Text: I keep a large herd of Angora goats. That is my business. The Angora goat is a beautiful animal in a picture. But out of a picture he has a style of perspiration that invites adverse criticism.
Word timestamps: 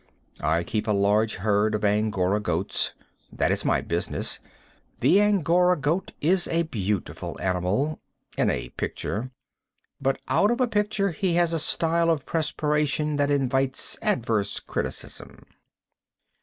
I 0.41 0.63
keep 0.63 0.87
a 0.87 0.91
large 0.93 1.35
herd 1.35 1.75
of 1.75 1.85
Angora 1.85 2.39
goats. 2.39 2.95
That 3.31 3.51
is 3.51 3.63
my 3.63 3.81
business. 3.81 4.39
The 4.99 5.21
Angora 5.21 5.77
goat 5.77 6.11
is 6.21 6.47
a 6.47 6.63
beautiful 6.63 7.39
animal 7.39 7.99
in 8.35 8.49
a 8.49 8.69
picture. 8.69 9.29
But 10.01 10.19
out 10.27 10.49
of 10.49 10.59
a 10.59 10.67
picture 10.67 11.11
he 11.11 11.33
has 11.33 11.53
a 11.53 11.59
style 11.59 12.09
of 12.09 12.25
perspiration 12.25 13.17
that 13.17 13.29
invites 13.29 13.95
adverse 14.01 14.59
criticism. 14.59 15.45